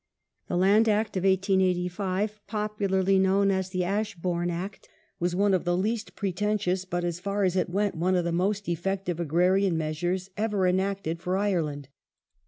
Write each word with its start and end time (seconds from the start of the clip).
The 0.47 0.57
Land 0.57 0.89
Act 0.89 1.15
of 1.15 1.25
1885, 1.25 2.41
popularly 2.47 3.19
known 3.19 3.51
as 3.51 3.69
the 3.69 3.83
Ashbourne 3.83 4.49
Act, 4.49 4.89
was 5.19 5.35
one 5.35 5.53
of 5.53 5.63
the 5.63 5.77
least 5.77 6.15
pretentious, 6.15 6.85
but, 6.85 7.03
as 7.03 7.19
far 7.19 7.43
as 7.43 7.55
it 7.55 7.69
went, 7.69 7.93
one 7.93 8.15
of 8.15 8.25
the 8.25 8.31
most 8.31 8.67
effective 8.67 9.19
agrarian 9.19 9.77
measures 9.77 10.31
ever 10.35 10.65
enacted 10.65 11.21
for 11.21 11.37
Ireland. 11.37 11.87